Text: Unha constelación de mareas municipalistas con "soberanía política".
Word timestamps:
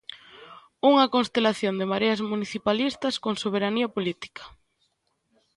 Unha 0.89 1.05
constelación 1.15 1.73
de 1.79 1.89
mareas 1.91 2.19
municipalistas 2.31 3.15
con 3.23 3.33
"soberanía 3.43 3.87
política". 3.95 4.43